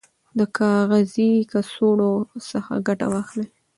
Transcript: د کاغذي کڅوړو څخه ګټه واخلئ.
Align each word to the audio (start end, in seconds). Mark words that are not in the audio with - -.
د 0.37 0.39
کاغذي 0.57 1.31
کڅوړو 1.51 2.13
څخه 2.49 2.73
ګټه 2.87 3.07
واخلئ. 3.13 3.47